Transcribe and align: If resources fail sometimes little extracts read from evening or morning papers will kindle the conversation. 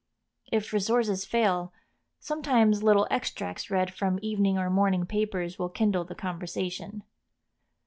If 0.51 0.73
resources 0.73 1.25
fail 1.25 1.73
sometimes 2.17 2.81
little 2.81 3.07
extracts 3.11 3.69
read 3.69 3.93
from 3.93 4.17
evening 4.23 4.57
or 4.57 4.67
morning 4.71 5.05
papers 5.05 5.59
will 5.59 5.69
kindle 5.69 6.05
the 6.05 6.15
conversation. 6.15 7.03